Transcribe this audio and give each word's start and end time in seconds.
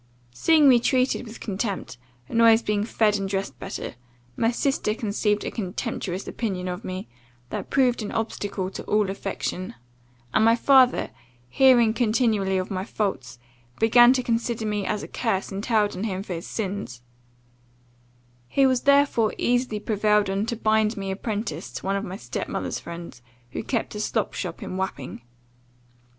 Seeing 0.33 0.67
me 0.67 0.79
treated 0.79 1.27
with 1.27 1.39
contempt, 1.39 1.99
and 2.27 2.41
always 2.41 2.63
being 2.63 2.83
fed 2.85 3.17
and 3.19 3.29
dressed 3.29 3.59
better, 3.59 3.93
my 4.35 4.49
sister 4.49 4.95
conceived 4.95 5.45
a 5.45 5.51
contemptuous 5.51 6.27
opinion 6.27 6.67
of 6.67 6.83
me, 6.83 7.07
that 7.51 7.69
proved 7.69 8.01
an 8.01 8.11
obstacle 8.11 8.71
to 8.71 8.81
all 8.85 9.11
affection; 9.11 9.75
and 10.33 10.43
my 10.43 10.55
father, 10.55 11.11
hearing 11.49 11.93
continually 11.93 12.57
of 12.57 12.71
my 12.71 12.83
faults, 12.83 13.37
began 13.79 14.11
to 14.13 14.23
consider 14.23 14.65
me 14.65 14.87
as 14.87 15.03
a 15.03 15.07
curse 15.07 15.51
entailed 15.51 15.95
on 15.95 16.05
him 16.05 16.23
for 16.23 16.33
his 16.33 16.47
sins: 16.47 17.03
he 18.47 18.65
was 18.65 18.81
therefore 18.89 19.35
easily 19.37 19.79
prevailed 19.79 20.31
on 20.31 20.47
to 20.47 20.55
bind 20.55 20.97
me 20.97 21.11
apprentice 21.11 21.71
to 21.73 21.85
one 21.85 21.95
of 21.95 22.03
my 22.03 22.17
step 22.17 22.47
mother's 22.47 22.79
friends, 22.79 23.21
who 23.51 23.61
kept 23.61 23.93
a 23.93 23.99
slop 23.99 24.33
shop 24.33 24.63
in 24.63 24.77
Wapping. 24.77 25.21